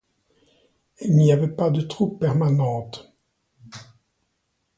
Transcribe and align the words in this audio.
Il 1.01 1.15
n'y 1.15 1.31
avait 1.31 1.55
pas 1.55 1.69
de 1.69 1.81
troupe 1.81 2.19
permanente. 2.19 3.13